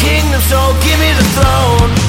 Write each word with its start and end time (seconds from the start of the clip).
kingdom, 0.00 0.40
so 0.42 0.58
give 0.82 0.98
me 1.00 1.10
the 1.14 1.26
throne. 1.34 2.07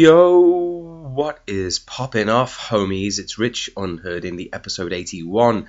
Yo, 0.00 0.38
what 1.12 1.40
is 1.46 1.78
popping 1.78 2.30
off, 2.30 2.58
homies? 2.58 3.18
It's 3.18 3.38
Rich 3.38 3.68
Unheard 3.76 4.24
in 4.24 4.36
the 4.36 4.50
episode 4.50 4.94
81, 4.94 5.66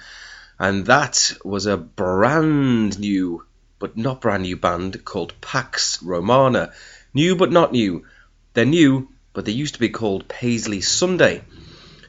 and 0.57 0.85
that 0.85 1.33
was 1.43 1.65
a 1.65 1.75
brand 1.75 2.97
new, 2.97 3.43
but 3.77 3.97
not 3.97 4.21
brand 4.21 4.43
new 4.43 4.55
band 4.55 5.03
called 5.03 5.33
Pax 5.41 6.01
Romana. 6.01 6.71
New 7.13 7.35
but 7.35 7.51
not 7.51 7.73
new. 7.73 8.05
They're 8.53 8.63
new, 8.63 9.09
but 9.33 9.43
they 9.43 9.51
used 9.51 9.73
to 9.73 9.81
be 9.81 9.89
called 9.89 10.29
Paisley 10.29 10.79
Sunday. 10.79 11.41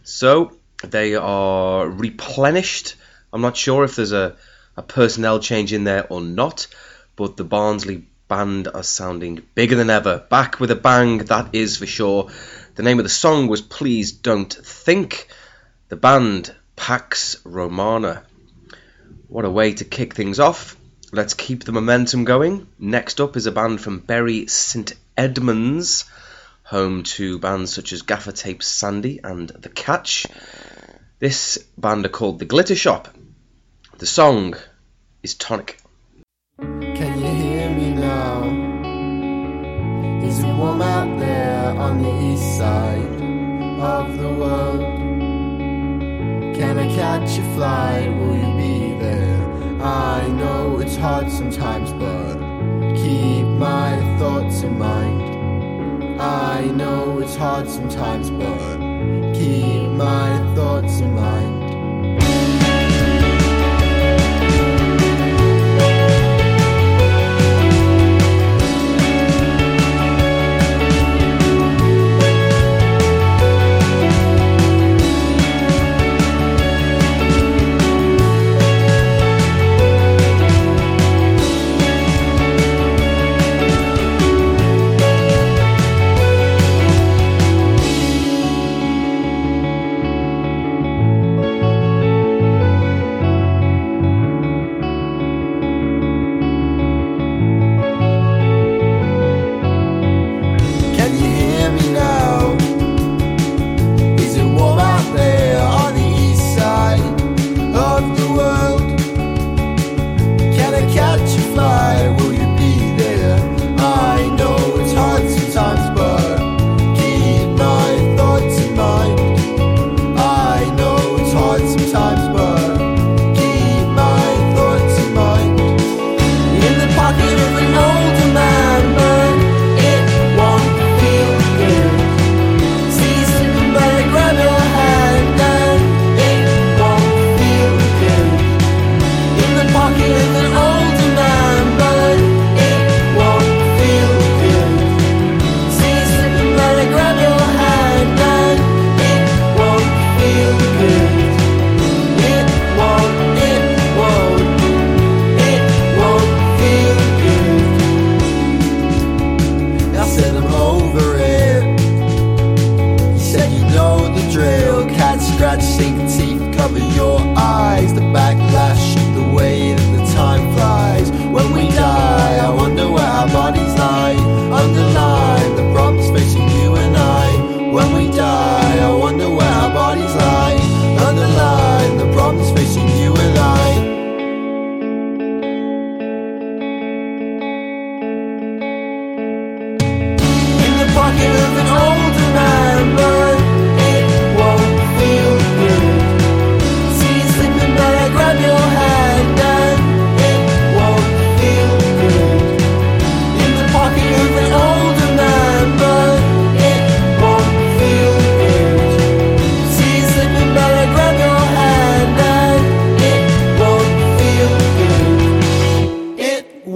So 0.04 0.56
they 0.84 1.16
are 1.16 1.88
replenished. 1.88 2.94
I'm 3.32 3.40
not 3.40 3.56
sure 3.56 3.82
if 3.82 3.96
there's 3.96 4.12
a, 4.12 4.36
a 4.76 4.82
personnel 4.82 5.40
change 5.40 5.72
in 5.72 5.82
there 5.82 6.06
or 6.08 6.20
not, 6.20 6.68
but 7.16 7.36
the 7.36 7.42
Barnsley 7.42 8.06
band 8.32 8.66
are 8.66 8.82
sounding 8.82 9.42
bigger 9.54 9.76
than 9.76 9.90
ever. 9.90 10.24
Back 10.30 10.58
with 10.58 10.70
a 10.70 10.74
bang, 10.74 11.18
that 11.18 11.54
is 11.54 11.76
for 11.76 11.84
sure. 11.84 12.30
The 12.76 12.82
name 12.82 12.98
of 12.98 13.04
the 13.04 13.10
song 13.10 13.46
was 13.46 13.60
Please 13.60 14.12
Don't 14.12 14.50
Think. 14.50 15.28
The 15.90 15.96
band 15.96 16.54
Pax 16.74 17.36
Romana. 17.44 18.22
What 19.28 19.44
a 19.44 19.50
way 19.50 19.74
to 19.74 19.84
kick 19.84 20.14
things 20.14 20.40
off. 20.40 20.78
Let's 21.12 21.34
keep 21.34 21.64
the 21.64 21.72
momentum 21.72 22.24
going. 22.24 22.68
Next 22.78 23.20
up 23.20 23.36
is 23.36 23.44
a 23.44 23.52
band 23.52 23.82
from 23.82 23.98
Bury 23.98 24.46
St 24.46 24.94
Edmunds, 25.14 26.06
home 26.62 27.02
to 27.02 27.38
bands 27.38 27.74
such 27.74 27.92
as 27.92 28.00
Gaffer 28.00 28.32
Tape 28.32 28.62
Sandy 28.62 29.20
and 29.22 29.50
The 29.50 29.68
Catch. 29.68 30.26
This 31.18 31.58
band 31.76 32.06
are 32.06 32.08
called 32.08 32.38
The 32.38 32.46
Glitter 32.46 32.76
Shop. 32.76 33.14
The 33.98 34.06
song 34.06 34.54
is 35.22 35.34
Tonic. 35.34 35.81
On 41.82 42.00
the 42.00 42.14
east 42.30 42.58
side 42.58 43.16
of 43.96 44.16
the 44.16 44.32
world? 44.40 44.82
Can 46.58 46.78
I 46.78 46.86
catch 46.94 47.38
a 47.38 47.44
flight? 47.54 48.08
Will 48.18 48.36
you 48.36 48.52
be 48.56 48.76
there? 49.04 49.42
I 49.82 50.28
know 50.28 50.78
it's 50.78 50.94
hard 50.94 51.28
sometimes, 51.28 51.90
but 52.04 52.36
keep 53.02 53.46
my 53.68 53.90
thoughts 54.18 54.62
in 54.62 54.78
mind. 54.78 56.20
I 56.20 56.66
know 56.80 57.18
it's 57.18 57.34
hard 57.34 57.68
sometimes, 57.68 58.30
but 58.30 58.76
keep 59.34 59.88
my 59.90 60.30
thoughts 60.54 61.00
in 61.00 61.12
mind. 61.16 61.51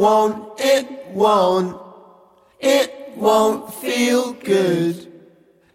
Won't, 0.07 0.61
it 0.61 0.87
won't, 1.09 1.77
it 2.61 3.13
won't 3.17 3.75
feel 3.75 4.35
good. 4.35 4.95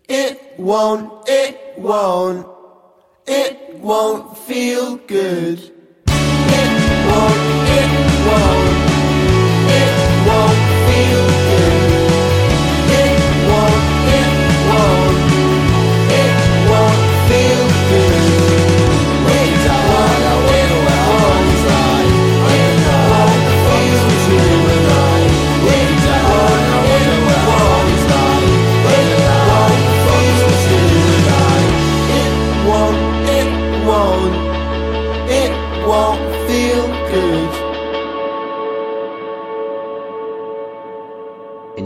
It 0.08 0.54
won't, 0.58 1.28
it 1.28 1.74
won't, 1.78 2.48
it 3.28 3.76
won't 3.76 4.38
feel 4.38 4.96
good. 4.96 5.60
It 6.08 6.72
won't, 7.10 7.42
it 7.78 7.92
won't, 8.28 8.61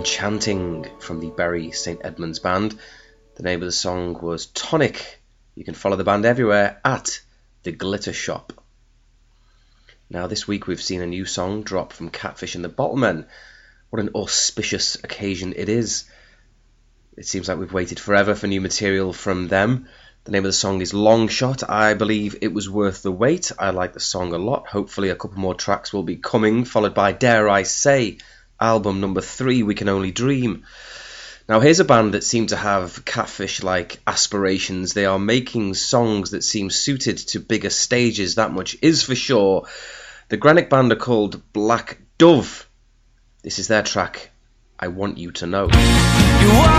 Enchanting 0.05 0.85
from 0.99 1.19
the 1.19 1.31
Bury 1.31 1.71
St 1.71 1.99
Edmunds 2.03 2.37
Band. 2.37 2.77
The 3.37 3.41
name 3.41 3.63
of 3.63 3.65
the 3.65 3.71
song 3.71 4.13
was 4.21 4.45
Tonic. 4.45 5.19
You 5.55 5.65
can 5.65 5.73
follow 5.73 5.95
the 5.95 6.03
band 6.03 6.25
everywhere 6.25 6.79
at 6.85 7.19
the 7.63 7.71
Glitter 7.71 8.13
Shop. 8.13 8.53
Now, 10.07 10.27
this 10.27 10.47
week 10.47 10.67
we've 10.67 10.79
seen 10.79 11.01
a 11.01 11.07
new 11.07 11.25
song 11.25 11.63
drop 11.63 11.91
from 11.91 12.11
Catfish 12.11 12.53
and 12.53 12.63
the 12.63 12.69
Bottlemen. 12.69 13.25
What 13.89 13.99
an 13.99 14.11
auspicious 14.13 14.93
occasion 15.03 15.55
it 15.55 15.69
is. 15.69 16.05
It 17.17 17.25
seems 17.25 17.47
like 17.47 17.57
we've 17.57 17.73
waited 17.73 17.99
forever 17.99 18.35
for 18.35 18.45
new 18.45 18.61
material 18.61 19.11
from 19.11 19.47
them. 19.47 19.87
The 20.25 20.33
name 20.33 20.45
of 20.45 20.49
the 20.49 20.53
song 20.53 20.81
is 20.81 20.93
Long 20.93 21.29
Shot. 21.29 21.67
I 21.67 21.95
believe 21.95 22.37
it 22.43 22.53
was 22.53 22.69
worth 22.69 23.01
the 23.01 23.11
wait. 23.11 23.51
I 23.57 23.71
like 23.71 23.93
the 23.93 23.99
song 23.99 24.33
a 24.33 24.37
lot. 24.37 24.67
Hopefully, 24.67 25.09
a 25.09 25.15
couple 25.15 25.39
more 25.39 25.55
tracks 25.55 25.91
will 25.91 26.03
be 26.03 26.17
coming, 26.17 26.63
followed 26.63 26.93
by 26.93 27.11
Dare 27.11 27.49
I 27.49 27.63
Say, 27.63 28.19
album 28.59 29.01
number 29.01 29.21
three, 29.21 29.63
We 29.63 29.75
Can 29.75 29.89
Only 29.89 30.11
Dream. 30.11 30.63
Now, 31.47 31.59
here's 31.59 31.79
a 31.79 31.85
band 31.85 32.13
that 32.13 32.23
seem 32.23 32.47
to 32.47 32.55
have 32.55 33.05
catfish 33.05 33.61
like 33.61 33.99
aspirations. 34.07 34.93
They 34.93 35.05
are 35.05 35.19
making 35.19 35.75
songs 35.75 36.31
that 36.31 36.43
seem 36.43 36.69
suited 36.69 37.17
to 37.29 37.39
bigger 37.39 37.69
stages, 37.69 38.35
that 38.35 38.51
much 38.51 38.77
is 38.81 39.03
for 39.03 39.15
sure. 39.15 39.67
The 40.29 40.37
Granic 40.37 40.69
band 40.69 40.91
are 40.91 40.95
called 40.95 41.41
Black 41.53 41.99
Dove. 42.17 42.67
This 43.43 43.59
is 43.59 43.67
their 43.67 43.83
track, 43.83 44.31
I 44.79 44.87
Want 44.87 45.19
You 45.19 45.31
to 45.33 45.45
Know. 45.45 45.65
You 45.65 46.75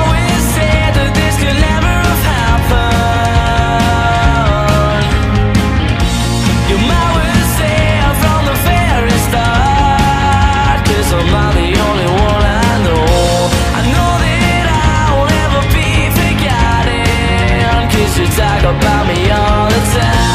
talk 18.36 18.60
about 18.60 19.06
me 19.06 19.30
all 19.30 19.68
the 19.70 19.98
time. 19.98 20.25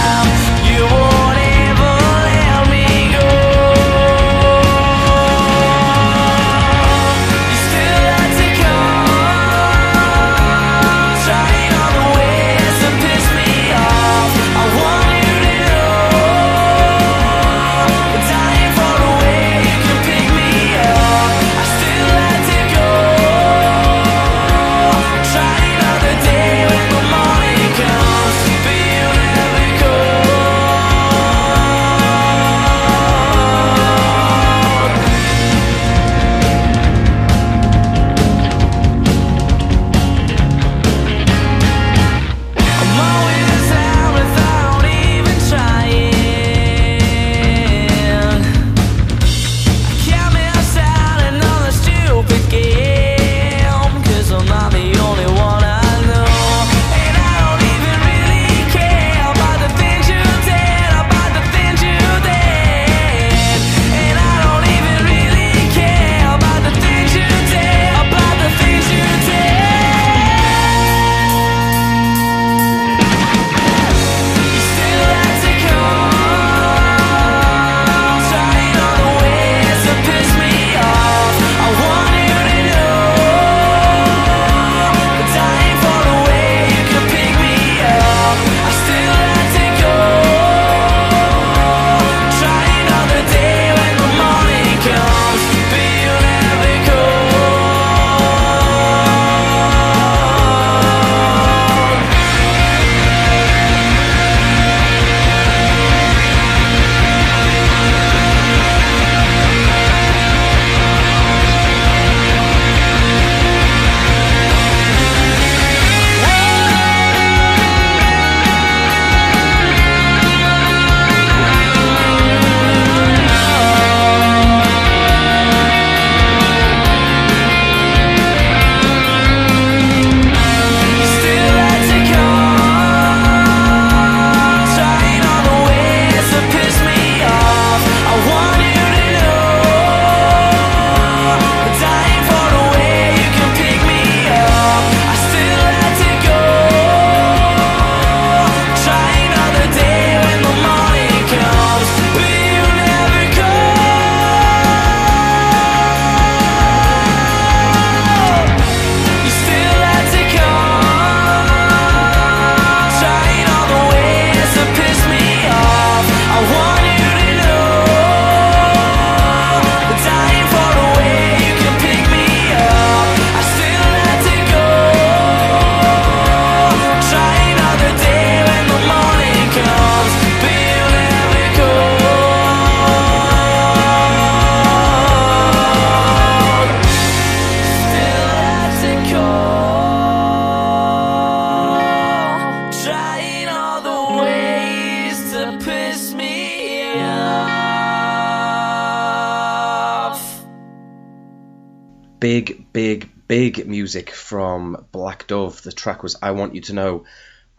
Music 203.92 204.12
from 204.12 204.86
Black 204.94 205.28
Dove. 205.28 205.62
The 205.64 205.74
track 205.74 206.02
was 206.02 206.16
I 206.22 206.32
Want 206.32 206.56
You 206.56 206.62
to 206.62 206.74
Know. 206.74 207.04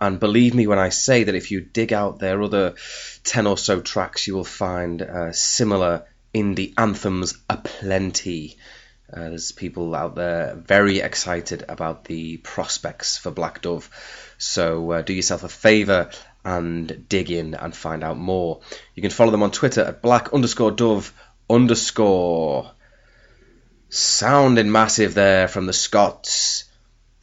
And 0.01 0.19
believe 0.19 0.55
me 0.55 0.67
when 0.67 0.79
I 0.79 0.89
say 0.89 1.25
that 1.25 1.35
if 1.35 1.51
you 1.51 1.61
dig 1.61 1.93
out 1.93 2.21
their 2.21 2.41
other 2.41 2.75
10 3.25 3.47
or 3.47 3.59
so 3.59 3.83
tracks, 3.83 4.27
you 4.27 4.35
will 4.35 4.43
find 4.43 5.03
uh, 5.03 5.33
similar 5.33 6.07
indie 6.35 6.73
anthems 6.79 7.37
aplenty. 7.51 8.57
Uh, 9.13 9.29
there's 9.29 9.53
people 9.53 9.95
out 9.95 10.15
there 10.15 10.55
very 10.55 11.01
excited 11.01 11.67
about 11.69 12.07
the 12.07 12.39
prospects 12.39 13.19
for 13.19 13.31
Black 13.31 13.61
Dove. 13.61 13.91
So 14.39 14.91
uh, 14.91 15.03
do 15.03 15.13
yourself 15.13 15.45
a 15.45 15.51
favour 15.51 16.09
and 16.47 17.07
dig 17.11 17.31
in 17.31 17.53
and 17.53 17.77
find 17.77 18.03
out 18.03 18.17
more. 18.17 18.63
You 18.95 19.03
can 19.03 19.11
follow 19.11 19.33
them 19.33 19.43
on 19.43 19.51
Twitter 19.51 19.83
at 19.83 20.01
black 20.01 20.33
underscore 20.33 20.71
dove 20.71 21.13
underscore. 21.51 22.73
Sounding 23.95 24.73
massive 24.73 25.13
there 25.13 25.49
from 25.49 25.67
the 25.67 25.75
Scots. 25.75 26.65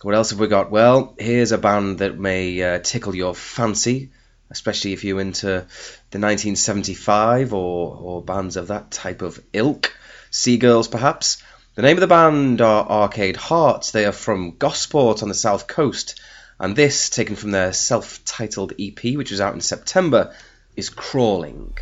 What 0.03 0.13
else 0.13 0.29
have 0.29 0.39
we 0.39 0.45
got? 0.45 0.69
Well, 0.69 1.15
here's 1.17 1.51
a 1.51 1.57
band 1.57 1.97
that 1.97 2.19
may 2.19 2.61
uh, 2.61 2.77
tickle 2.77 3.15
your 3.15 3.33
fancy, 3.33 4.11
especially 4.51 4.93
if 4.93 5.03
you're 5.03 5.19
into 5.19 5.47
the 5.47 6.19
1975 6.19 7.55
or, 7.55 7.97
or 7.99 8.21
bands 8.21 8.55
of 8.55 8.67
that 8.67 8.91
type 8.91 9.23
of 9.23 9.43
ilk. 9.51 9.97
Seagirls, 10.29 10.91
perhaps. 10.91 11.41
The 11.73 11.81
name 11.81 11.97
of 11.97 12.01
the 12.01 12.07
band 12.07 12.61
are 12.61 12.87
Arcade 12.87 13.37
Hearts. 13.37 13.89
They 13.89 14.05
are 14.05 14.11
from 14.11 14.55
Gosport 14.57 15.23
on 15.23 15.29
the 15.29 15.33
south 15.33 15.65
coast, 15.65 16.21
and 16.59 16.75
this, 16.75 17.09
taken 17.09 17.35
from 17.35 17.49
their 17.49 17.73
self 17.73 18.23
titled 18.25 18.73
EP, 18.79 19.15
which 19.15 19.31
was 19.31 19.41
out 19.41 19.55
in 19.55 19.61
September, 19.61 20.35
is 20.75 20.91
Crawling. 20.91 21.75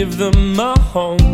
Give 0.00 0.16
them 0.16 0.58
a 0.58 0.72
home. 0.80 1.29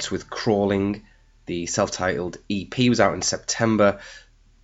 Hearts 0.00 0.10
with 0.10 0.30
Crawling. 0.30 1.02
The 1.44 1.66
self 1.66 1.90
titled 1.90 2.38
EP 2.48 2.74
was 2.88 3.00
out 3.00 3.12
in 3.12 3.20
September. 3.20 4.00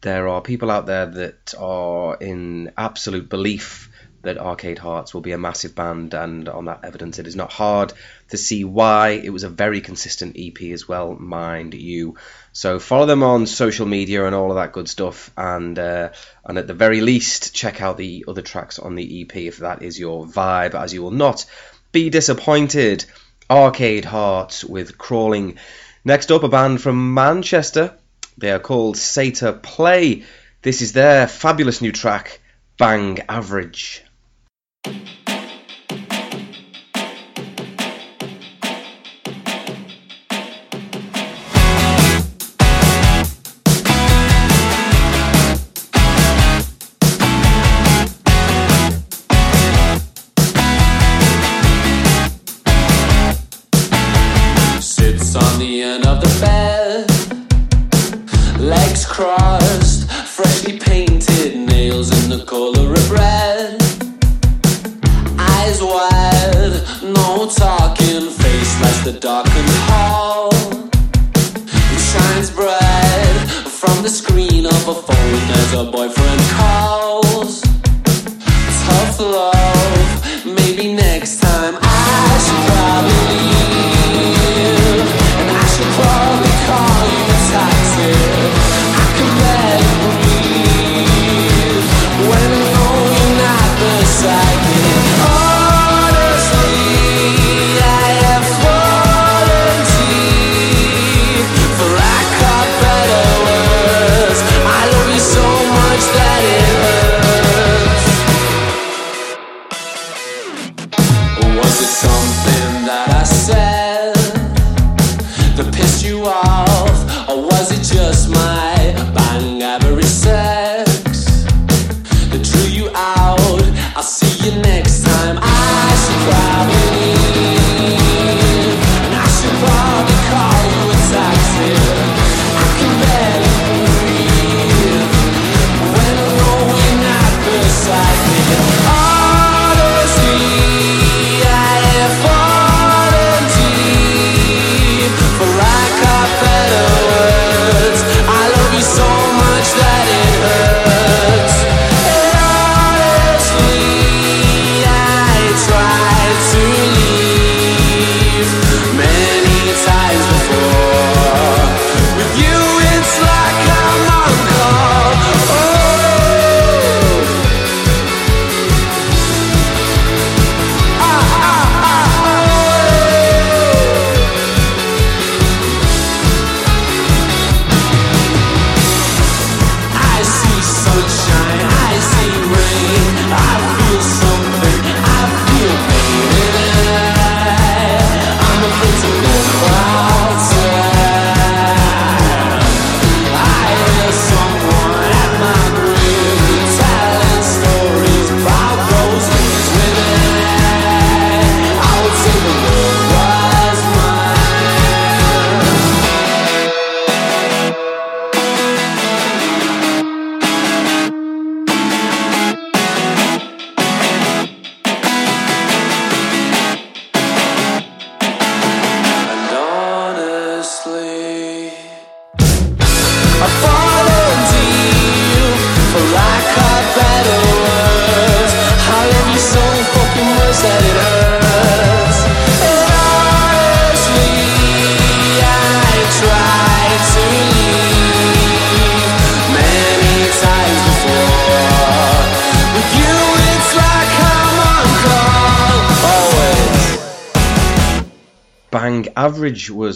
There 0.01 0.29
are 0.29 0.41
people 0.41 0.71
out 0.71 0.87
there 0.87 1.05
that 1.05 1.55
are 1.59 2.17
in 2.17 2.73
absolute 2.79 3.29
belief 3.29 3.91
that 4.23 4.39
Arcade 4.39 4.79
Hearts 4.79 5.13
will 5.13 5.21
be 5.21 5.33
a 5.33 5.39
massive 5.39 5.75
band, 5.75 6.15
and 6.15 6.49
on 6.49 6.65
that 6.65 6.87
evidence, 6.87 7.19
it 7.19 7.27
is 7.27 7.37
not 7.37 7.53
hard 7.53 7.93
to 8.31 8.39
see 8.39 8.65
why. 8.65 9.11
It 9.11 9.29
was 9.29 9.45
a 9.45 9.51
very 9.51 9.83
consistent 9.83 10.37
EP 10.39 10.73
as 10.73 10.89
well, 10.89 11.15
mind 11.15 11.75
you. 11.75 12.17
So 12.55 12.79
follow 12.79 13.05
them 13.05 13.23
on 13.23 13.45
social 13.45 13.85
media 13.85 14.25
and 14.25 14.35
all 14.35 14.51
of 14.51 14.57
that 14.57 14.73
good 14.73 14.89
stuff, 14.89 15.31
and 15.37 15.79
uh, 15.79 16.13
and 16.47 16.57
at 16.57 16.67
the 16.67 16.73
very 16.73 17.03
least, 17.03 17.55
check 17.55 17.83
out 17.83 17.99
the 17.99 18.25
other 18.27 18.43
tracks 18.43 18.79
on 18.79 18.95
the 18.95 19.21
EP 19.21 19.37
if 19.37 19.59
that 19.59 19.83
is 19.83 20.01
your 20.01 20.25
vibe, 20.25 20.75
as 20.75 20.95
you 20.95 21.03
will 21.03 21.11
not 21.27 21.45
be 21.93 22.09
disappointed. 22.09 23.05
Arcade 23.51 24.05
Hearts 24.05 24.65
with 24.65 24.99
Crawling. 24.99 25.59
Next 26.05 26.33
up, 26.33 26.43
a 26.43 26.49
band 26.49 26.81
from 26.81 27.15
Manchester. 27.15 27.97
They 28.37 28.51
are 28.51 28.59
called 28.59 28.97
Sata 28.97 29.63
Play. 29.63 30.25
This 30.63 30.83
is 30.83 30.93
their 30.93 31.29
fabulous 31.29 31.81
new 31.81 31.93
track, 31.93 32.41
Bang 32.79 33.21
Average. 33.29 34.03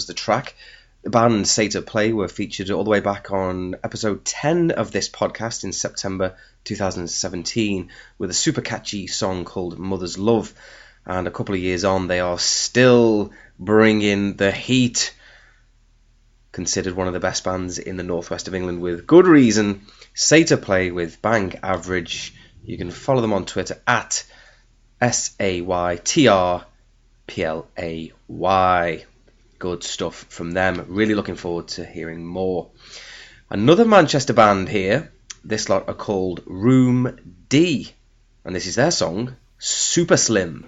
The 0.07 0.15
track. 0.15 0.55
The 1.03 1.11
band 1.11 1.49
State 1.49 1.77
of 1.77 1.87
Play 1.87 2.13
were 2.13 2.29
featured 2.29 2.71
all 2.71 2.85
the 2.85 2.91
way 2.91 3.01
back 3.01 3.31
on 3.31 3.77
episode 3.83 4.25
10 4.25 4.73
of 4.73 4.93
this 4.93 5.09
podcast 5.09 5.65
in 5.65 5.73
September 5.73 6.37
2017 6.65 7.91
with 8.19 8.31
a 8.31 8.35
super 8.35 8.61
catchy 8.61 9.07
song 9.07 9.47
called 9.47 9.79
Mother's 9.79 10.19
Love. 10.19 10.53
And 11.07 11.27
a 11.27 11.31
couple 11.31 11.55
of 11.55 11.61
years 11.61 11.85
on, 11.85 12.07
they 12.07 12.21
are 12.21 12.39
still 12.39 13.33
bringing 13.59 14.37
the 14.37 14.53
heat. 14.53 15.15
Considered 16.53 16.95
one 16.95 17.07
of 17.07 17.15
the 17.15 17.21
best 17.21 17.45
bands 17.45 17.79
in 17.79 17.97
the 17.97 18.03
northwest 18.03 18.49
of 18.49 18.55
England 18.55 18.81
with 18.81 19.07
good 19.07 19.27
reason. 19.27 19.87
Of 20.33 20.63
Play 20.63 20.91
with 20.91 21.23
Bang 21.23 21.55
Average. 21.63 22.35
You 22.63 22.77
can 22.77 22.91
follow 22.91 23.23
them 23.23 23.33
on 23.33 23.47
Twitter 23.47 23.81
at 23.87 24.25
S 25.01 25.35
A 25.41 25.63
Y 25.63 25.99
T 26.05 26.29
R 26.29 26.67
P 27.27 27.43
L 27.43 27.67
A 27.79 28.13
Y. 28.29 29.07
Good 29.61 29.85
stuff 29.85 30.25
from 30.31 30.53
them. 30.53 30.87
Really 30.89 31.15
looking 31.15 31.37
forward 31.37 31.69
to 31.69 31.85
hearing 31.85 32.25
more. 32.25 32.71
Another 33.51 33.85
Manchester 33.85 34.33
band 34.33 34.71
here. 34.71 35.13
This 35.45 35.69
lot 35.69 35.87
are 35.87 35.95
called 35.95 36.41
Room 36.47 37.45
D, 37.51 37.93
and 38.43 38.57
this 38.57 38.65
is 38.65 38.77
their 38.77 38.91
song 38.91 39.37
Super 39.59 40.17
Slim. 40.17 40.65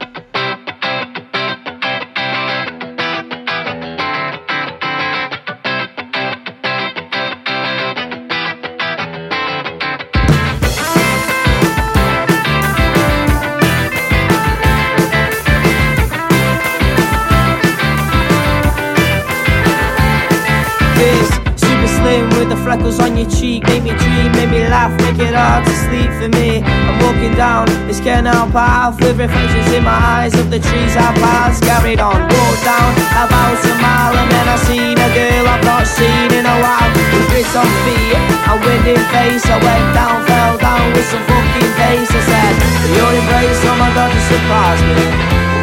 Canal 28.42 28.52
path 28.52 29.00
With 29.00 29.18
reflections 29.18 29.72
in 29.72 29.85
my 29.85 29.92
eyes. 29.92 30.35
Of 30.35 30.50
the 30.50 30.59
trees 30.59 30.96
I 30.96 31.12
passed 31.22 31.62
Carried 31.62 32.00
on, 32.00 32.18
walked 32.18 32.64
down 32.64 32.92
about 33.14 33.59
a 33.62 33.74
mile 33.78 34.14
And 34.16 34.31
then 34.31 34.46
I 34.48 34.57
seen 34.66 34.98
a 34.98 35.09
girl 35.14 35.46
I've 35.46 35.64
not 35.64 35.87
seen 35.87 36.28
in 36.33 36.46
a 36.46 36.57
while. 36.62 36.90
With 37.12 37.28
grits 37.31 37.55
on 37.55 37.68
feet, 37.85 38.16
a 38.48 38.55
wind 38.59 38.87
in 38.88 39.02
face. 39.12 39.44
I 39.46 39.59
went 39.59 39.88
down, 39.94 40.24
fell 40.26 40.57
down 40.59 40.92
with 40.94 41.07
some 41.07 41.22
fucking 41.28 41.72
pace. 41.78 42.11
I 42.11 42.22
said, 42.22 42.55
your 42.96 43.11
embrace, 43.12 43.61
oh 43.68 43.76
my 43.78 43.90
god, 43.94 44.11
you 44.11 44.22
surprised 44.26 44.85
me. 44.87 44.98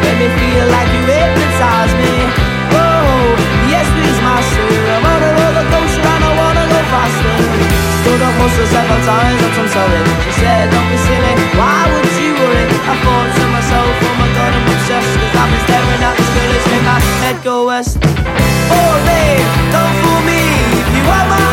Made 0.00 0.18
me 0.20 0.28
feel 0.40 0.66
like 0.70 0.88
you 0.94 1.02
hypnotized 1.04 1.96
me. 2.00 2.14
Whoa, 2.70 3.34
yes 3.66 3.86
please 3.90 4.20
master 4.22 4.62
I'm 4.62 5.02
on 5.02 5.20
a 5.26 5.30
roller 5.34 5.66
coaster 5.74 6.06
and 6.06 6.22
I 6.22 6.30
wanna 6.38 6.64
go 6.70 6.80
faster. 6.86 7.34
Stood 8.00 8.22
up 8.22 8.34
muscle 8.38 8.68
several 8.70 9.02
times, 9.04 9.38
that's 9.42 9.58
I'm 9.60 9.68
sorry 9.68 10.00
She 10.24 10.32
said 10.40 10.70
don't 10.70 10.88
be 10.88 10.96
silly, 10.96 11.34
why 11.58 11.84
would 11.92 12.10
you 12.16 12.39
I 12.90 12.96
thought 13.06 13.30
to 13.38 13.46
myself, 13.54 13.86
oh 14.02 14.14
my 14.18 14.26
god 14.34 14.50
I'm 14.50 14.66
obsessed 14.66 15.14
Cause 15.14 15.36
I've 15.38 15.46
been 15.46 15.62
staring 15.62 16.02
at 16.02 16.14
this 16.18 16.26
it's 16.58 16.66
made 16.74 16.82
my 16.82 16.98
head 17.22 17.38
go 17.44 17.66
west? 17.70 18.02
Oh 18.02 18.94
babe, 19.06 19.46
don't 19.70 19.94
fool 20.02 20.22
me. 20.26 20.42
You 20.98 21.02
want 21.06 21.26
my 21.30 21.49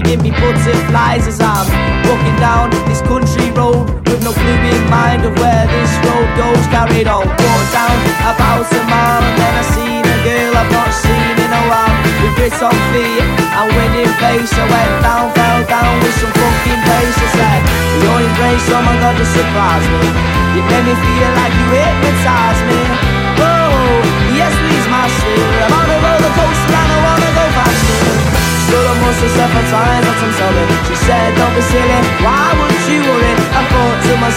you 0.00 0.16
give 0.16 0.22
me 0.22 0.30
butterflies 0.30 1.28
as 1.28 1.40
I'm 1.40 1.68
walking 2.08 2.36
down 2.40 2.70
this 2.88 3.02
country 3.04 3.52
road 3.52 3.84
with 4.08 4.22
no 4.24 4.32
clue 4.32 4.60
in 4.72 4.84
mind 4.88 5.24
of 5.28 5.36
where 5.36 5.66
this 5.68 5.92
road 6.04 6.28
goes. 6.40 6.64
Carried 6.72 7.08
on, 7.08 7.28
walked 7.28 7.72
down 7.72 7.96
about 8.24 8.64
a 8.64 8.80
mile, 8.88 9.20
and 9.20 9.36
then 9.36 9.54
I 9.60 9.64
seen 9.76 10.00
a 10.00 10.16
girl 10.24 10.52
I've 10.56 10.72
not 10.72 10.90
seen 10.94 11.36
in 11.36 11.50
a 11.52 11.62
while. 11.68 11.96
With 12.22 12.34
grits 12.36 12.62
on 12.62 12.76
feet 12.92 13.20
and 13.20 13.68
winning 13.76 14.12
face, 14.16 14.52
I 14.56 14.64
went 14.64 14.94
down, 15.04 15.26
fell 15.36 15.60
down 15.68 15.92
with 16.00 16.16
some 16.16 16.32
fucking 16.32 16.80
pace. 16.80 17.18
I 17.20 17.28
said, 17.36 17.60
Your 18.00 18.18
embrace, 18.24 18.66
oh 18.72 18.80
my 18.80 18.96
god, 19.04 19.18
you 19.20 19.26
surprised 19.28 19.90
me. 20.00 20.08
You 20.56 20.60
made 20.64 20.86
me 20.88 20.94
feel 20.96 21.30
like 21.36 21.52
you 21.52 21.66
hypnotized 21.76 22.64
me. 22.72 22.89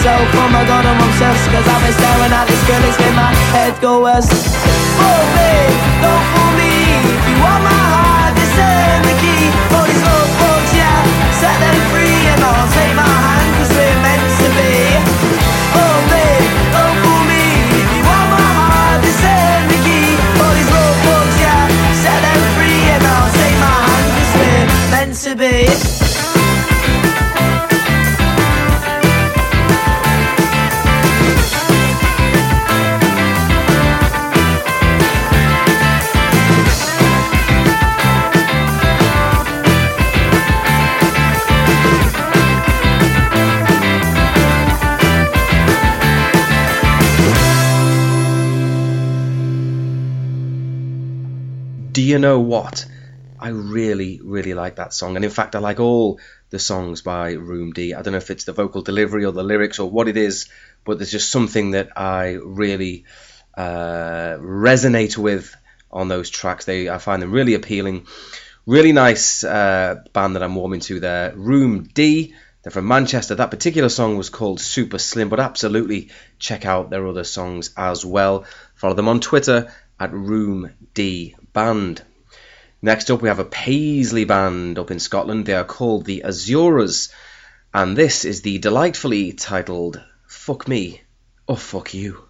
Myself, 0.04 0.28
Oh 0.36 0.48
my 0.52 0.64
god, 0.68 0.84
I'm 0.84 1.00
obsessed. 1.00 1.48
Cause 1.48 1.64
I've 1.64 1.80
been 1.80 1.96
staring 1.96 2.32
at 2.32 2.44
this 2.44 2.60
girl, 2.68 2.82
it's 2.84 2.98
made 3.00 3.16
my 3.16 3.32
head 3.56 3.72
go 3.80 4.02
west. 4.04 4.28
Oh, 5.00 5.22
babe, 5.32 5.76
don't 6.04 6.24
fool 6.28 6.52
me. 6.60 6.72
You 7.24 7.36
want 7.40 7.62
my 7.64 7.72
heart, 7.72 8.36
this 8.36 8.52
ain't 8.52 9.00
the 9.08 9.14
key. 9.16 9.48
All 9.72 9.86
these 9.88 10.04
love 10.04 10.30
bugs, 10.40 10.72
yeah, 10.76 11.00
set 11.40 11.56
them 11.56 11.78
free. 11.88 12.20
And 12.36 12.40
I'll 12.44 12.68
take 12.76 12.92
my 12.92 13.08
hand, 13.08 13.48
cause 13.56 13.72
we're 13.72 13.98
meant 14.04 14.28
to 14.44 14.48
be. 14.52 14.72
Oh, 15.72 15.96
babe, 16.12 16.52
don't 16.76 16.96
fool 17.00 17.22
me. 17.24 17.44
You 17.96 18.02
want 18.04 18.28
my 18.28 18.44
heart, 18.60 19.00
this 19.00 19.20
ain't 19.24 19.72
the 19.72 19.78
key. 19.88 20.08
All 20.36 20.52
these 20.52 20.68
love 20.68 20.96
bugs, 21.08 21.36
yeah, 21.40 21.64
set 21.96 22.20
them 22.20 22.40
free. 22.60 22.82
And 22.92 23.02
I'll 23.08 23.32
take 23.40 23.56
my 23.56 23.76
hand, 23.88 24.08
cause 24.20 24.32
we're 24.36 24.68
meant 24.92 25.14
to 25.24 25.32
be. 25.32 26.03
You 52.14 52.20
know 52.20 52.38
what? 52.38 52.86
I 53.40 53.48
really, 53.48 54.20
really 54.22 54.54
like 54.54 54.76
that 54.76 54.94
song, 54.94 55.16
and 55.16 55.24
in 55.24 55.32
fact, 55.32 55.56
I 55.56 55.58
like 55.58 55.80
all 55.80 56.20
the 56.50 56.60
songs 56.60 57.02
by 57.02 57.32
Room 57.32 57.72
D. 57.72 57.92
I 57.92 58.02
don't 58.02 58.12
know 58.12 58.18
if 58.18 58.30
it's 58.30 58.44
the 58.44 58.52
vocal 58.52 58.82
delivery 58.82 59.24
or 59.24 59.32
the 59.32 59.42
lyrics 59.42 59.80
or 59.80 59.90
what 59.90 60.06
it 60.06 60.16
is, 60.16 60.48
but 60.84 60.98
there's 60.98 61.10
just 61.10 61.32
something 61.32 61.72
that 61.72 61.98
I 61.98 62.34
really 62.34 63.04
uh, 63.56 64.36
resonate 64.38 65.18
with 65.18 65.56
on 65.90 66.06
those 66.06 66.30
tracks. 66.30 66.66
They, 66.66 66.88
I 66.88 66.98
find 66.98 67.20
them 67.20 67.32
really 67.32 67.54
appealing. 67.54 68.06
Really 68.64 68.92
nice 68.92 69.42
uh, 69.42 69.96
band 70.12 70.36
that 70.36 70.44
I'm 70.44 70.54
warming 70.54 70.80
to 70.82 71.00
there. 71.00 71.34
Room 71.34 71.82
D. 71.82 72.36
They're 72.62 72.70
from 72.70 72.86
Manchester. 72.86 73.34
That 73.34 73.50
particular 73.50 73.88
song 73.88 74.16
was 74.16 74.30
called 74.30 74.60
Super 74.60 74.98
Slim, 74.98 75.30
but 75.30 75.40
absolutely 75.40 76.10
check 76.38 76.64
out 76.64 76.90
their 76.90 77.08
other 77.08 77.24
songs 77.24 77.74
as 77.76 78.06
well. 78.06 78.44
Follow 78.76 78.94
them 78.94 79.08
on 79.08 79.18
Twitter 79.18 79.72
at 79.98 80.12
Room 80.12 80.70
D 80.94 81.34
Band. 81.54 82.02
Next 82.82 83.10
up, 83.10 83.22
we 83.22 83.28
have 83.28 83.38
a 83.38 83.44
Paisley 83.44 84.24
band 84.24 84.78
up 84.78 84.90
in 84.90 84.98
Scotland. 84.98 85.46
They 85.46 85.54
are 85.54 85.64
called 85.64 86.04
the 86.04 86.24
Asuras, 86.24 87.10
and 87.72 87.96
this 87.96 88.24
is 88.24 88.42
the 88.42 88.58
delightfully 88.58 89.32
titled 89.32 90.02
Fuck 90.26 90.66
Me 90.66 91.00
or 91.46 91.56
Fuck 91.56 91.94
You. 91.94 92.28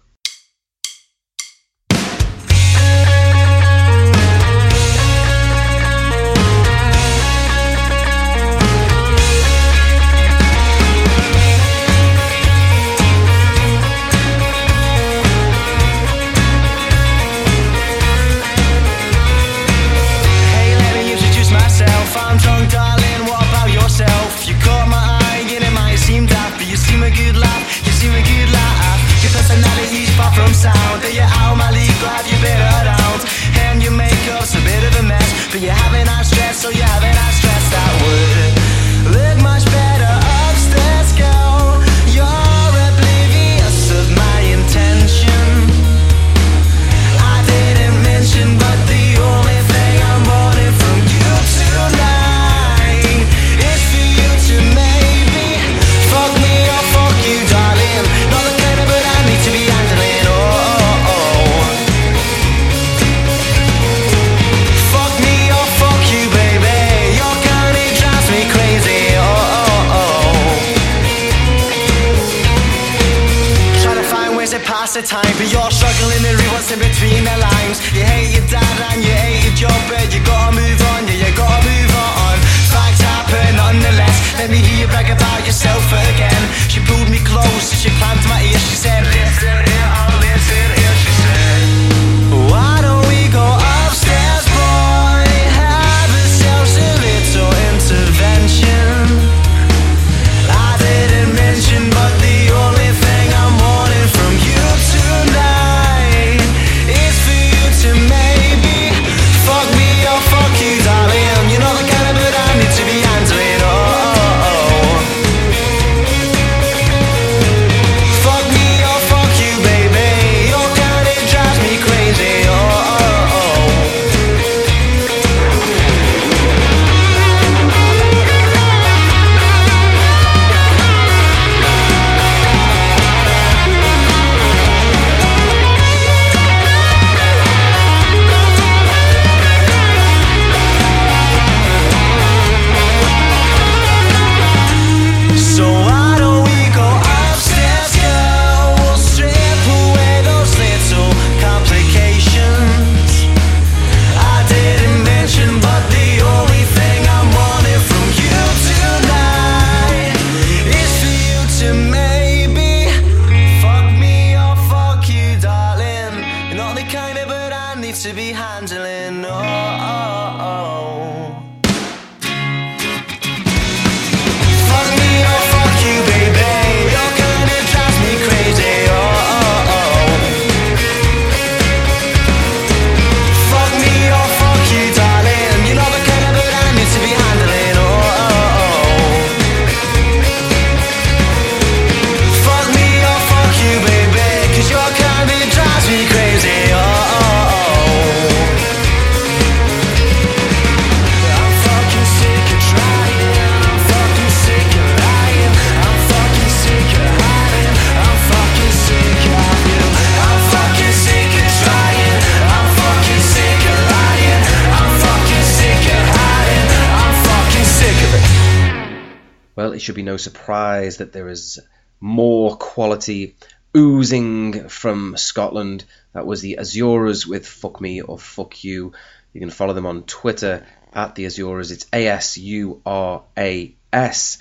It 219.57 219.79
should 219.79 219.95
be 219.95 220.03
no 220.03 220.17
surprise 220.17 220.97
that 220.97 221.13
there 221.13 221.29
is 221.29 221.59
more 221.99 222.57
quality 222.57 223.35
oozing 223.75 224.69
from 224.69 225.17
Scotland. 225.17 225.85
That 226.13 226.25
was 226.25 226.41
the 226.41 226.59
Asuras 226.59 227.25
with 227.25 227.47
Fuck 227.47 227.79
Me 227.81 228.01
or 228.01 228.17
Fuck 228.17 228.63
You. 228.63 228.93
You 229.33 229.39
can 229.41 229.49
follow 229.49 229.73
them 229.73 229.85
on 229.85 230.03
Twitter 230.03 230.65
at 230.93 231.15
the 231.15 231.25
Asuras. 231.25 231.71
It's 231.71 231.85
A 231.93 232.07
S 232.07 232.37
U 232.37 232.81
R 232.85 233.23
A 233.37 233.75
S. 233.91 234.39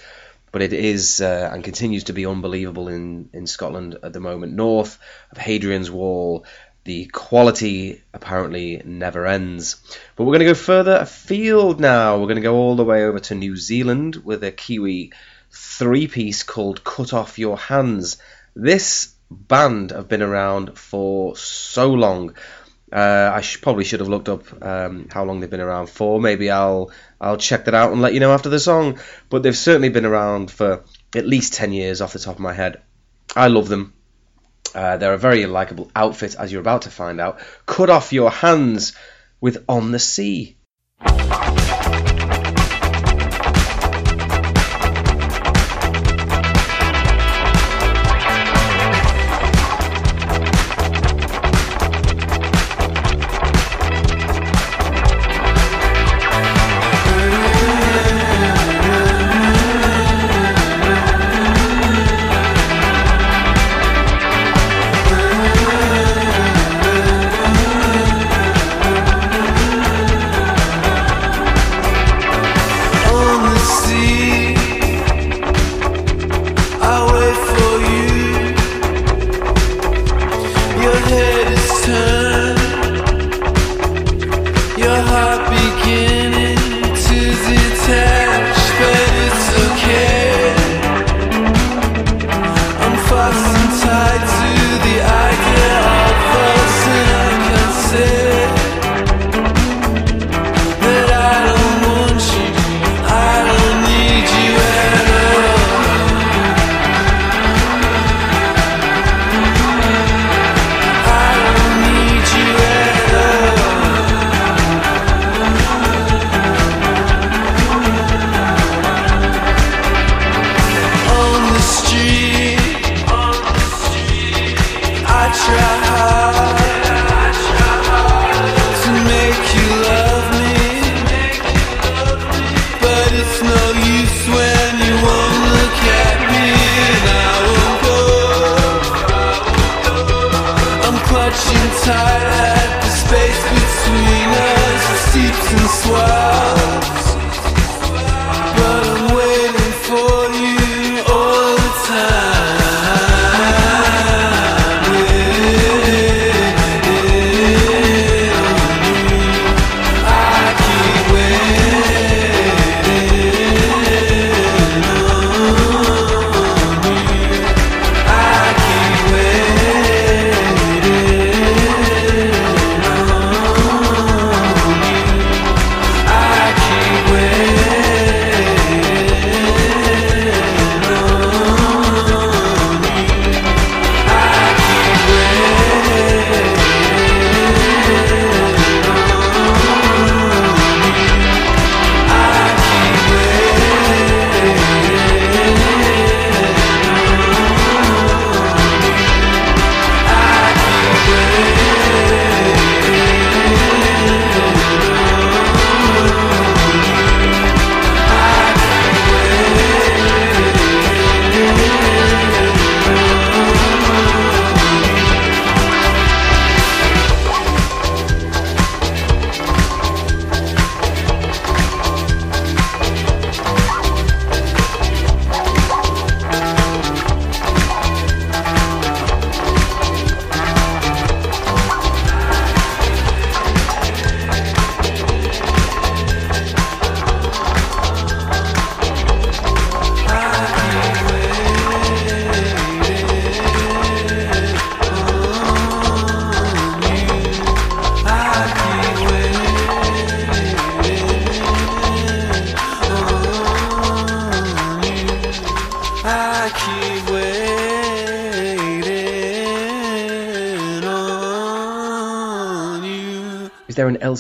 But 0.53 0.63
it 0.63 0.73
is 0.73 1.21
uh, 1.21 1.51
and 1.53 1.65
continues 1.65 2.05
to 2.05 2.13
be 2.13 2.27
unbelievable 2.27 2.89
in, 2.89 3.29
in 3.33 3.49
Scotland 3.49 3.99
at 4.05 4.13
the 4.13 4.21
moment. 4.21 4.53
North 4.53 4.99
of 5.33 5.39
Hadrian's 5.39 5.91
Wall, 5.91 6.47
the 6.85 7.07
quality 7.07 8.03
apparently 8.13 8.83
never 8.85 9.27
ends. 9.27 9.77
But 10.17 10.25
we're 10.25 10.33
going 10.33 10.41
to 10.41 10.53
go 10.53 10.55
further 10.55 10.97
afield 10.97 11.81
now. 11.81 12.19
We're 12.19 12.27
going 12.27 12.37
to 12.37 12.43
go 12.43 12.57
all 12.57 12.77
the 12.77 12.85
way 12.85 13.05
over 13.05 13.19
to 13.21 13.35
New 13.35 13.57
Zealand 13.57 14.17
with 14.17 14.45
a 14.45 14.53
Kiwi 14.53 15.13
three 15.51 16.09
piece 16.09 16.43
called 16.43 16.85
Cut 16.85 17.15
Off 17.15 17.39
Your 17.39 17.57
Hands. 17.57 18.17
This 18.55 19.15
band 19.31 19.93
have 19.93 20.09
been 20.09 20.23
around 20.23 20.79
for 20.79 21.37
so 21.37 21.93
long. 21.93 22.35
Uh, 22.93 23.31
I 23.33 23.41
sh- 23.41 23.61
probably 23.63 23.85
should 23.85 24.01
have 24.01 24.09
looked 24.09 24.29
up 24.29 24.63
um, 24.63 25.09
how 25.11 25.25
long 25.25 25.41
they've 25.41 25.51
been 25.51 25.61
around 25.61 25.89
for. 25.89 26.21
Maybe 26.21 26.51
I'll 26.51 26.93
I'll 27.21 27.39
check 27.39 27.65
that 27.65 27.75
out 27.75 27.93
and 27.93 28.03
let 28.03 28.15
you 28.15 28.21
know 28.21 28.33
after 28.33 28.51
the 28.51 28.61
song. 28.61 29.01
But 29.31 29.43
they've 29.43 29.57
certainly 29.57 29.89
been 29.89 30.05
around 30.05 30.51
for 30.51 30.85
at 31.17 31.27
least 31.27 31.55
ten 31.55 31.73
years 31.73 32.01
off 32.01 32.13
the 32.13 32.19
top 32.19 32.37
of 32.37 32.41
my 32.41 32.53
head. 32.53 32.83
I 33.35 33.49
love 33.49 33.69
them. 33.69 33.94
Uh, 34.75 34.97
they're 34.97 35.15
a 35.15 35.19
very 35.19 35.47
likable 35.47 35.91
outfit, 35.95 36.35
as 36.39 36.51
you're 36.51 36.61
about 36.61 36.83
to 36.83 36.91
find 36.91 37.21
out. 37.21 37.39
Cut 37.67 37.91
off 37.91 38.13
your 38.13 38.31
hands 38.31 38.95
with 39.41 39.65
On 39.69 39.93
the 39.93 39.99
Sea. 39.99 40.57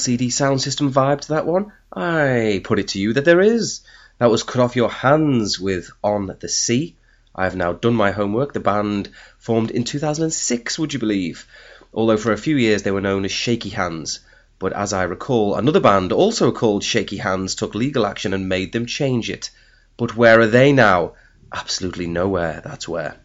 LCD 0.05 0.27
Soundsystem 0.27 0.91
vibe 0.93 1.23
to 1.23 1.29
that 1.29 1.47
one? 1.47 1.73
I 1.91 2.61
put 2.63 2.79
it 2.79 2.89
to 2.89 2.99
you 2.99 3.15
that 3.15 3.25
there 3.25 3.41
is. 3.41 3.81
That 4.19 4.31
was 4.31 4.43
Cut 4.43 4.61
Off 4.61 4.77
Your 4.77 4.91
Hands 4.91 5.59
with 5.59 5.91
On 6.03 6.37
the 6.41 6.49
Sea. 6.51 6.95
I 7.35 7.45
have 7.45 7.57
now 7.57 7.73
done 7.73 7.95
my 7.95 8.11
homework. 8.11 8.53
The 8.53 8.61
band 8.61 9.09
formed 9.39 9.71
in 9.71 9.85
2006, 9.85 10.79
would 10.79 10.93
you 10.93 10.99
believe? 10.99 11.47
Although 11.95 12.19
for 12.19 12.33
a 12.33 12.37
few 12.37 12.55
years 12.59 12.83
they 12.83 12.91
were 12.91 13.01
known 13.01 13.25
as 13.25 13.33
Shaky 13.33 13.71
Hands. 13.71 14.21
But 14.59 14.75
as 14.75 14.93
I 14.93 15.05
recall, 15.05 15.55
another 15.55 15.81
band, 15.81 16.13
also 16.13 16.53
called 16.53 16.85
Shaky 16.85 17.17
Hands, 17.17 17.55
took 17.55 17.75
legal 17.75 18.05
action 18.05 18.35
and 18.35 18.47
made 18.47 18.75
them 18.75 18.85
change 18.85 19.31
it. 19.31 19.49
But 19.97 20.15
where 20.15 20.39
are 20.39 20.47
they 20.47 20.75
now? 20.75 21.15
Absolutely 21.51 22.09
nowhere, 22.09 22.61
that's 22.63 22.87
where. 22.87 23.17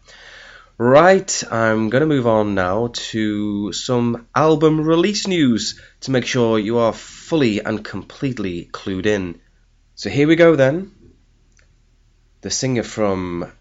Right, 0.82 1.44
I'm 1.52 1.90
going 1.90 2.00
to 2.00 2.06
move 2.06 2.26
on 2.26 2.54
now 2.54 2.88
to 3.10 3.70
some 3.74 4.26
album 4.34 4.80
release 4.80 5.26
news 5.26 5.78
to 6.00 6.10
make 6.10 6.24
sure 6.24 6.58
you 6.58 6.78
are 6.78 6.94
fully 6.94 7.62
and 7.62 7.84
completely 7.84 8.64
clued 8.72 9.04
in. 9.04 9.42
So 9.94 10.08
here 10.08 10.26
we 10.26 10.36
go 10.36 10.56
then. 10.56 10.90
The 12.40 12.48
singer 12.48 12.82
from 12.82 13.52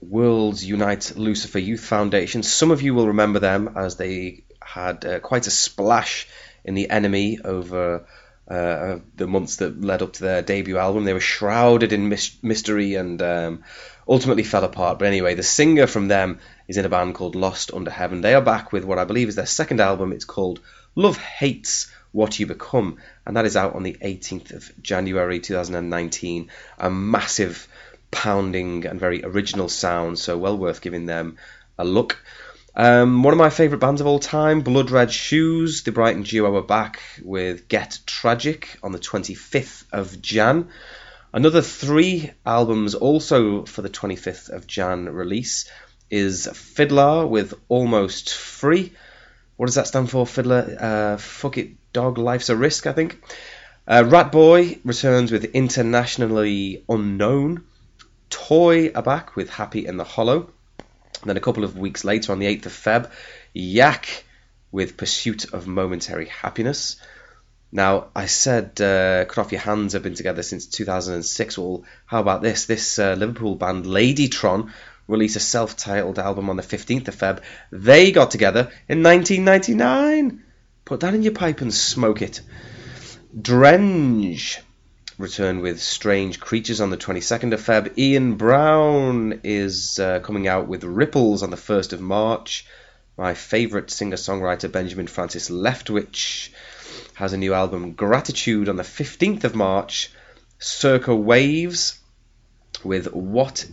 Worlds 0.00 0.64
Unite 0.64 1.14
Lucifer 1.16 1.58
Youth 1.58 1.80
Foundation. 1.80 2.44
Some 2.44 2.70
of 2.70 2.80
you 2.80 2.94
will 2.94 3.08
remember 3.08 3.40
them 3.40 3.72
as 3.74 3.96
they 3.96 4.44
had 4.62 5.04
uh, 5.04 5.18
quite 5.18 5.48
a 5.48 5.50
splash 5.50 6.28
in 6.64 6.76
the 6.76 6.86
NME 6.88 7.44
over 7.44 8.06
uh, 8.48 8.98
the 9.16 9.26
months 9.26 9.56
that 9.56 9.80
led 9.80 10.00
up 10.00 10.12
to 10.12 10.22
their 10.22 10.42
debut 10.42 10.78
album. 10.78 11.04
They 11.04 11.12
were 11.12 11.18
shrouded 11.18 11.92
in 11.92 12.08
mystery 12.08 12.94
and 12.94 13.20
um, 13.20 13.64
ultimately 14.08 14.42
fell 14.42 14.64
apart. 14.64 14.98
But 14.98 15.08
anyway, 15.08 15.34
the 15.34 15.42
singer 15.42 15.86
from 15.86 16.08
them 16.08 16.38
is 16.66 16.76
in 16.76 16.84
a 16.84 16.88
band 16.88 17.14
called 17.14 17.34
Lost 17.34 17.72
Under 17.72 17.90
Heaven. 17.90 18.20
They 18.20 18.34
are 18.34 18.42
back 18.42 18.72
with 18.72 18.84
what 18.84 18.98
I 18.98 19.04
believe 19.04 19.28
is 19.28 19.34
their 19.34 19.46
second 19.46 19.80
album. 19.80 20.12
It's 20.12 20.24
called 20.24 20.60
Love 20.94 21.18
Hates 21.18 21.90
What 22.12 22.38
You 22.38 22.46
Become, 22.46 22.96
and 23.26 23.36
that 23.36 23.46
is 23.46 23.56
out 23.56 23.74
on 23.74 23.82
the 23.82 23.96
18th 24.02 24.52
of 24.52 24.82
January 24.82 25.40
2019. 25.40 26.50
A 26.78 26.90
massive, 26.90 27.68
pounding, 28.10 28.86
and 28.86 28.98
very 28.98 29.22
original 29.24 29.68
sound, 29.68 30.18
so 30.18 30.38
well 30.38 30.56
worth 30.56 30.80
giving 30.80 31.06
them 31.06 31.36
a 31.78 31.84
look. 31.84 32.18
Um, 32.74 33.24
one 33.24 33.34
of 33.34 33.38
my 33.38 33.50
favourite 33.50 33.80
bands 33.80 34.00
of 34.00 34.06
all 34.06 34.20
time, 34.20 34.60
Blood 34.60 34.90
Red 34.90 35.10
Shoes. 35.10 35.82
The 35.82 35.92
Brighton 35.92 36.22
duo 36.22 36.56
are 36.56 36.62
back 36.62 37.00
with 37.22 37.66
Get 37.68 37.98
Tragic 38.06 38.78
on 38.82 38.92
the 38.92 39.00
25th 39.00 39.84
of 39.92 40.22
Jan. 40.22 40.68
Another 41.32 41.60
three 41.60 42.30
albums 42.46 42.94
also 42.94 43.66
for 43.66 43.82
the 43.82 43.90
25th 43.90 44.48
of 44.48 44.66
Jan 44.66 45.10
release 45.10 45.70
is 46.10 46.46
FIDLAR 46.46 47.28
with 47.28 47.52
Almost 47.68 48.34
Free. 48.34 48.94
What 49.56 49.66
does 49.66 49.74
that 49.74 49.86
stand 49.86 50.08
for, 50.10 50.24
FIDLAR? 50.24 50.82
Uh, 50.82 51.16
fuck 51.18 51.58
it, 51.58 51.72
dog, 51.92 52.16
life's 52.16 52.48
a 52.48 52.56
risk, 52.56 52.86
I 52.86 52.92
think. 52.92 53.22
Uh, 53.86 54.04
Rat 54.06 54.32
Boy 54.32 54.78
returns 54.84 55.30
with 55.30 55.44
Internationally 55.44 56.84
Unknown. 56.88 57.64
Toy 58.30 58.90
are 58.94 59.02
back 59.02 59.36
with 59.36 59.50
Happy 59.50 59.86
in 59.86 59.98
the 59.98 60.04
Hollow. 60.04 60.50
And 61.20 61.28
then 61.28 61.36
a 61.36 61.40
couple 61.40 61.64
of 61.64 61.76
weeks 61.76 62.04
later, 62.04 62.32
on 62.32 62.38
the 62.38 62.46
8th 62.46 62.66
of 62.66 62.72
Feb, 62.72 63.10
Yak 63.52 64.24
with 64.72 64.96
Pursuit 64.96 65.52
of 65.52 65.66
Momentary 65.66 66.26
Happiness. 66.26 66.96
Now, 67.70 68.08
I 68.14 68.26
said 68.26 68.80
uh, 68.80 69.26
Cut 69.26 69.38
Off 69.38 69.52
Your 69.52 69.60
Hands 69.60 69.92
have 69.92 70.02
been 70.02 70.14
together 70.14 70.42
since 70.42 70.66
2006. 70.66 71.58
Well, 71.58 71.84
how 72.06 72.20
about 72.20 72.40
this? 72.40 72.64
This 72.64 72.98
uh, 72.98 73.14
Liverpool 73.14 73.56
band, 73.56 73.84
Ladytron, 73.84 74.70
released 75.06 75.36
a 75.36 75.40
self 75.40 75.76
titled 75.76 76.18
album 76.18 76.48
on 76.48 76.56
the 76.56 76.62
15th 76.62 77.08
of 77.08 77.16
Feb. 77.16 77.42
They 77.70 78.12
got 78.12 78.30
together 78.30 78.70
in 78.88 79.02
1999. 79.02 80.42
Put 80.86 81.00
that 81.00 81.14
in 81.14 81.22
your 81.22 81.34
pipe 81.34 81.60
and 81.60 81.72
smoke 81.72 82.22
it. 82.22 82.40
Drenge 83.36 84.58
return 85.18 85.60
with 85.60 85.82
Strange 85.82 86.40
Creatures 86.40 86.80
on 86.80 86.90
the 86.90 86.96
22nd 86.96 87.52
of 87.52 87.60
Feb. 87.60 87.98
Ian 87.98 88.36
Brown 88.36 89.40
is 89.42 89.98
uh, 89.98 90.20
coming 90.20 90.48
out 90.48 90.68
with 90.68 90.84
Ripples 90.84 91.42
on 91.42 91.50
the 91.50 91.56
1st 91.56 91.92
of 91.92 92.00
March. 92.00 92.64
My 93.18 93.34
favourite 93.34 93.90
singer 93.90 94.16
songwriter 94.16 94.70
Benjamin 94.70 95.08
Francis 95.08 95.50
Leftwich 95.50 96.50
has 97.18 97.32
a 97.32 97.36
new 97.36 97.52
album, 97.52 97.94
Gratitude, 97.94 98.68
on 98.68 98.76
the 98.76 98.84
15th 98.84 99.42
of 99.42 99.56
March. 99.56 100.12
Circa 100.60 101.12
Waves 101.16 101.98
with 102.84 103.12
What 103.12 103.66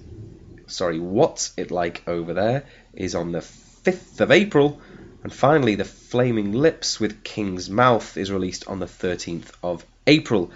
sorry, 0.66 1.00
What's 1.00 1.54
It 1.56 1.70
Like 1.70 2.02
Over 2.08 2.34
There 2.34 2.64
is 2.96 3.14
on 3.14 3.32
the 3.32 3.41
5th 3.41 4.20
of 4.20 4.32
April. 4.32 4.82
And 5.22 5.32
finally, 5.32 5.76
The 5.76 5.86
Flaming 5.86 6.54
Lips 6.54 7.00
with 7.00 7.24
King's 7.24 7.70
Mouth 7.70 8.18
is 8.18 8.32
released 8.32 8.68
on 8.68 8.80
the 8.80 8.88
13th 8.88 9.52
of 9.62 9.86
April. 10.08 10.50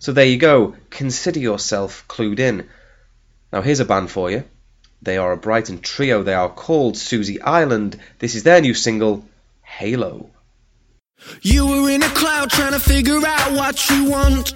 So 0.00 0.10
there 0.10 0.26
you 0.26 0.36
go. 0.36 0.74
Consider 0.90 1.38
yourself 1.38 2.08
clued 2.08 2.40
in. 2.40 2.68
Now, 3.52 3.62
here's 3.62 3.78
a 3.78 3.84
band 3.84 4.10
for 4.10 4.32
you. 4.32 4.42
They 5.00 5.16
are 5.16 5.30
a 5.30 5.36
Brighton 5.36 5.78
trio. 5.78 6.24
They 6.24 6.34
are 6.34 6.50
called 6.50 6.96
Suzi 6.96 7.38
Island. 7.40 8.00
This 8.18 8.34
is 8.34 8.42
their 8.42 8.60
new 8.60 8.74
single, 8.74 9.24
Halo. 9.62 10.31
You 11.42 11.66
were 11.66 11.90
in 11.90 12.02
a 12.02 12.08
cloud 12.10 12.50
trying 12.50 12.72
to 12.72 12.80
figure 12.80 13.20
out 13.24 13.52
what 13.52 13.90
you 13.90 14.10
want. 14.10 14.54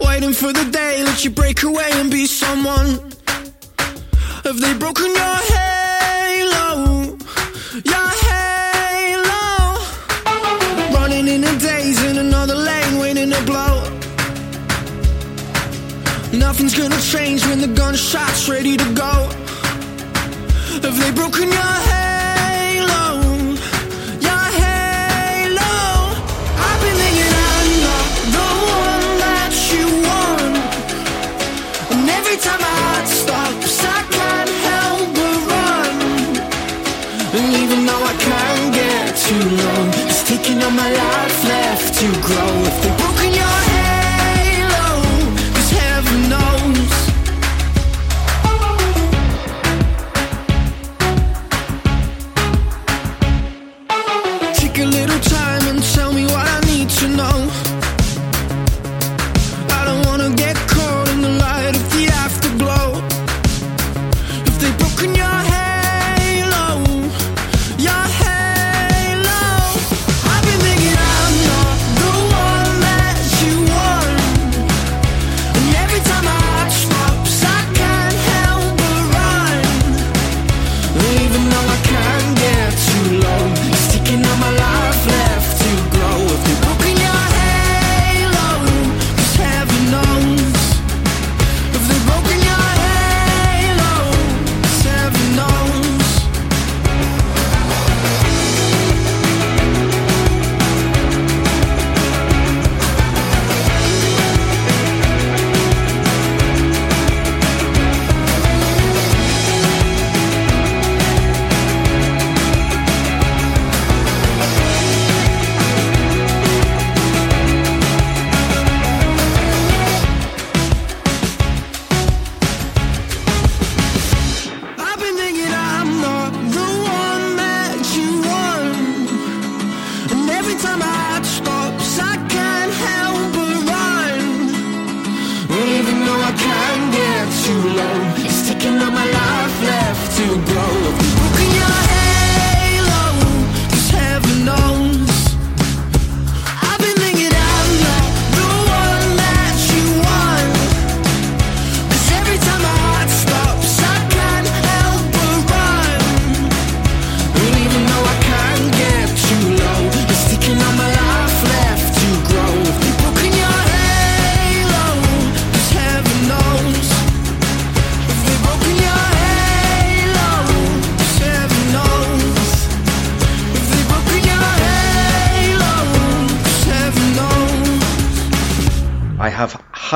Waiting 0.00 0.32
for 0.32 0.52
the 0.52 0.64
day 0.70 1.02
that 1.02 1.24
you 1.24 1.30
break 1.30 1.62
away 1.62 1.90
and 1.94 2.10
be 2.10 2.26
someone. 2.26 2.88
Have 4.44 4.58
they 4.60 4.74
broken 4.74 5.06
your 5.06 5.36
halo? 5.54 7.16
Your 7.84 8.08
halo. 8.26 9.76
Running 10.94 11.28
in 11.28 11.44
a 11.44 11.58
daze 11.58 12.02
in 12.04 12.18
another 12.18 12.54
lane, 12.54 12.98
waiting 12.98 13.30
to 13.30 13.42
blow. 13.44 13.82
Nothing's 16.32 16.74
gonna 16.76 17.00
change 17.00 17.44
when 17.46 17.60
the 17.60 17.68
gunshot's 17.68 18.48
ready 18.48 18.76
to 18.76 18.94
go. 18.94 19.28
Have 20.82 20.98
they 20.98 21.10
broken 21.12 21.48
your 21.48 21.58
halo? 21.58 21.99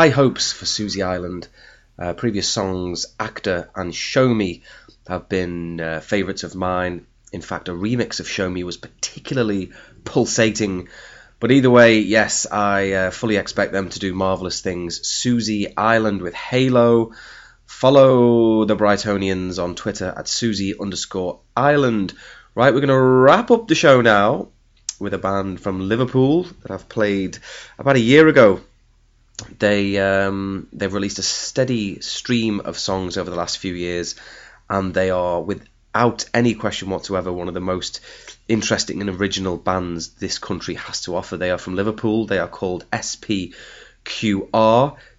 High 0.05 0.11
hopes 0.11 0.53
for 0.53 0.67
Suzi 0.67 1.03
Island. 1.03 1.49
Uh, 1.99 2.13
previous 2.13 2.47
songs, 2.47 3.07
Actor 3.19 3.71
and 3.75 3.95
Show 3.95 4.29
Me, 4.29 4.63
have 5.09 5.31
been 5.31 5.81
uh, 5.81 6.01
favourites 6.01 6.43
of 6.43 6.55
mine. 6.55 7.07
In 7.33 7.41
fact, 7.41 7.71
a 7.71 7.73
remix 7.73 8.21
of 8.21 8.29
Show 8.29 8.51
Me 8.51 8.65
was 8.65 8.77
particularly 8.77 9.73
pulsating. 10.05 10.89
But 11.41 11.53
either 11.53 11.71
way, 11.71 12.01
yes, 12.01 12.45
I 12.45 12.93
uh, 12.93 13.11
fully 13.13 13.37
expect 13.37 13.73
them 13.73 13.89
to 13.89 13.99
do 13.99 14.13
marvellous 14.13 14.61
things. 14.61 15.01
Suzi 15.01 15.73
Island 15.75 16.21
with 16.21 16.35
Halo. 16.35 17.13
Follow 17.65 18.67
the 18.67 18.77
Brightonians 18.77 19.59
on 19.59 19.75
Twitter 19.75 20.13
at 20.15 20.27
Suzi 20.27 20.79
underscore 20.79 21.41
Island. 21.57 22.13
Right, 22.55 22.75
we're 22.75 22.81
going 22.81 22.89
to 22.89 23.01
wrap 23.01 23.51
up 23.51 23.69
the 23.69 23.75
show 23.75 24.03
now 24.03 24.49
with 25.01 25.15
a 25.15 25.19
band 25.19 25.63
from 25.63 25.89
Liverpool 25.89 26.43
that 26.61 26.71
I've 26.71 26.91
played 26.91 27.39
about 27.79 27.97
a 27.97 28.01
year 28.01 28.29
ago. 28.29 28.61
They 29.59 29.99
um, 29.99 30.69
they've 30.73 30.93
released 30.93 31.19
a 31.19 31.23
steady 31.23 32.01
stream 32.01 32.61
of 32.61 32.79
songs 32.79 33.17
over 33.17 33.31
the 33.31 33.37
last 33.37 33.59
few 33.59 33.75
years, 33.75 34.15
and 34.69 34.93
they 34.95 35.11
are 35.11 35.41
without 35.41 36.25
any 36.33 36.55
question 36.55 36.91
whatsoever 36.91 37.33
one 37.33 37.49
of 37.49 37.55
the 37.55 37.61
most 37.61 38.01
interesting 38.49 39.01
and 39.01 39.11
original 39.11 39.57
bands 39.57 40.09
this 40.15 40.39
country 40.39 40.75
has 40.75 41.03
to 41.03 41.17
offer. 41.17 41.37
They 41.37 41.51
are 41.51 41.59
from 41.59 41.77
Liverpool. 41.77 42.27
They 42.27 42.39
are 42.39 42.49
called 42.49 42.85
SPQR. 42.93 43.55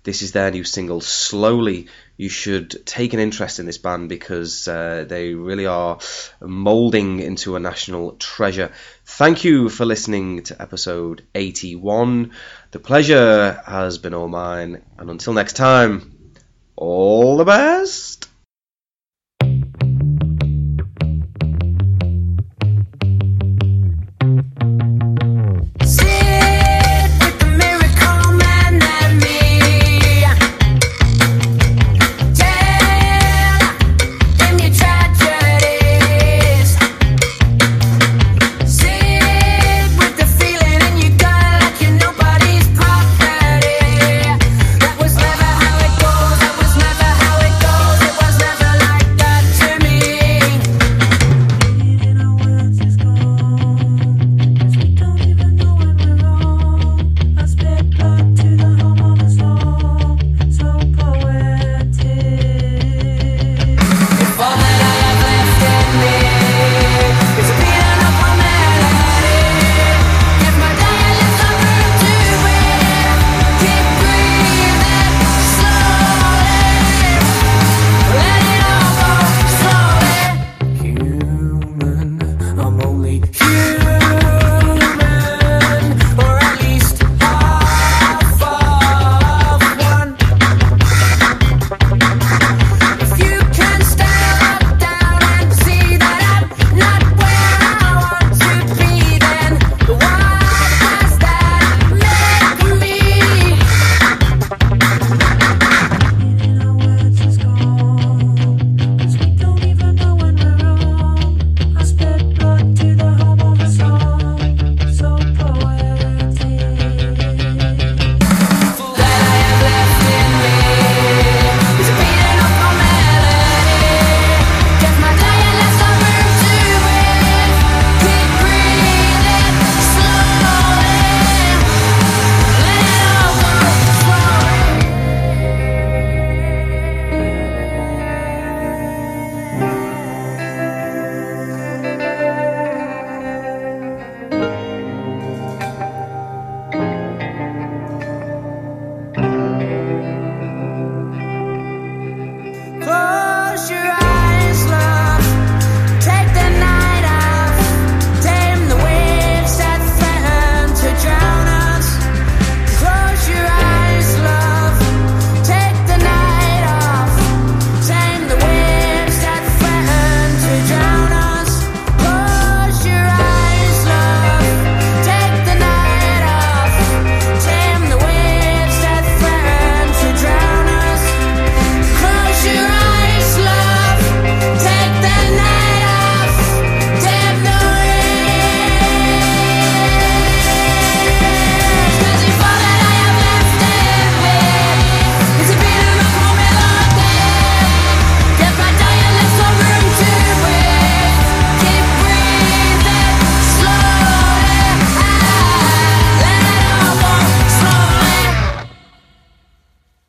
This 0.06 0.22
is 0.22 0.34
their 0.34 0.52
new 0.52 0.64
single, 0.64 1.02
Slowly. 1.02 1.88
You 2.16 2.30
should 2.30 2.86
take 2.86 3.14
an 3.14 3.20
interest 3.20 3.60
in 3.60 3.66
this 3.66 3.80
band 3.80 4.08
because 4.08 4.68
uh, 4.68 5.04
they 5.08 5.34
really 5.34 5.66
are 5.66 5.98
moulding 6.40 7.20
into 7.20 7.56
a 7.56 7.60
national 7.60 8.12
treasure. 8.12 8.72
Thank 9.04 9.44
you 9.44 9.68
for 9.68 9.84
listening 9.84 10.44
to 10.44 10.62
episode 10.62 11.24
81. 11.34 12.34
The 12.70 12.80
pleasure 12.80 13.60
has 13.66 13.98
been 13.98 14.14
all 14.14 14.28
mine, 14.28 14.84
and 15.00 15.10
until 15.10 15.34
next 15.34 15.54
time, 15.54 16.36
all 16.76 17.38
the 17.38 17.46
best. 17.46 18.30